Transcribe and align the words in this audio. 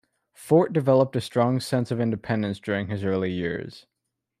Fort 0.33 0.73
developed 0.73 1.15
a 1.15 1.21
strong 1.21 1.59
sense 1.59 1.91
of 1.91 1.99
independence 1.99 2.59
during 2.59 2.87
his 2.87 3.03
early 3.03 3.31
years. 3.31 3.85